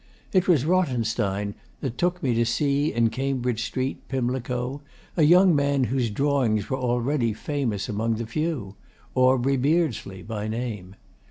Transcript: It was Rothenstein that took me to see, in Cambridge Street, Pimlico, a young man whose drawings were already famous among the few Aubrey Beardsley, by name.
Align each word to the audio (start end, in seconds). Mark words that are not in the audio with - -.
It 0.33 0.47
was 0.47 0.65
Rothenstein 0.65 1.53
that 1.81 1.99
took 1.99 2.23
me 2.23 2.33
to 2.33 2.43
see, 2.43 2.91
in 2.91 3.11
Cambridge 3.11 3.63
Street, 3.65 4.01
Pimlico, 4.07 4.81
a 5.15 5.21
young 5.21 5.55
man 5.55 5.83
whose 5.83 6.09
drawings 6.09 6.71
were 6.71 6.79
already 6.79 7.33
famous 7.33 7.87
among 7.87 8.15
the 8.15 8.25
few 8.25 8.73
Aubrey 9.13 9.57
Beardsley, 9.57 10.23
by 10.23 10.47
name. 10.47 10.95